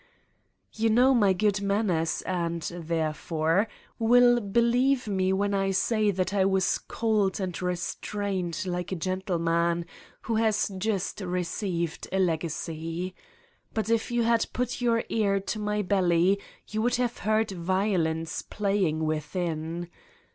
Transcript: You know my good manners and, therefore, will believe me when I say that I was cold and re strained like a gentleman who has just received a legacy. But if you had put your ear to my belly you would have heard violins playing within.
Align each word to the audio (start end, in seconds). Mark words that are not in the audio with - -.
You 0.73 0.89
know 0.89 1.13
my 1.13 1.31
good 1.31 1.61
manners 1.61 2.23
and, 2.23 2.63
therefore, 2.63 3.67
will 3.99 4.39
believe 4.41 5.07
me 5.07 5.31
when 5.31 5.53
I 5.53 5.69
say 5.69 6.09
that 6.09 6.33
I 6.33 6.43
was 6.43 6.79
cold 6.79 7.39
and 7.39 7.61
re 7.61 7.75
strained 7.75 8.65
like 8.65 8.91
a 8.91 8.95
gentleman 8.95 9.85
who 10.21 10.37
has 10.37 10.71
just 10.75 11.21
received 11.21 12.07
a 12.11 12.17
legacy. 12.17 13.13
But 13.75 13.91
if 13.91 14.09
you 14.09 14.23
had 14.23 14.47
put 14.53 14.81
your 14.81 15.03
ear 15.09 15.39
to 15.39 15.59
my 15.59 15.83
belly 15.83 16.39
you 16.67 16.81
would 16.81 16.95
have 16.95 17.19
heard 17.19 17.51
violins 17.51 18.41
playing 18.41 19.05
within. 19.05 19.87